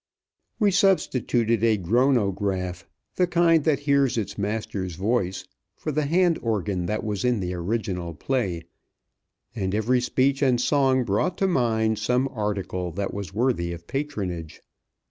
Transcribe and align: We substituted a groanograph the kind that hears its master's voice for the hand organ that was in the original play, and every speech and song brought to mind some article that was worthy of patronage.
We 0.57 0.71
substituted 0.71 1.63
a 1.63 1.77
groanograph 1.77 2.85
the 3.17 3.27
kind 3.27 3.63
that 3.65 3.81
hears 3.81 4.17
its 4.17 4.35
master's 4.35 4.95
voice 4.95 5.45
for 5.77 5.91
the 5.91 6.07
hand 6.07 6.39
organ 6.41 6.87
that 6.87 7.03
was 7.03 7.23
in 7.23 7.39
the 7.39 7.53
original 7.53 8.15
play, 8.15 8.63
and 9.55 9.75
every 9.75 10.01
speech 10.01 10.41
and 10.41 10.59
song 10.59 11.03
brought 11.03 11.37
to 11.37 11.47
mind 11.47 11.99
some 11.99 12.27
article 12.29 12.91
that 12.93 13.13
was 13.13 13.31
worthy 13.35 13.73
of 13.73 13.85
patronage. 13.85 14.63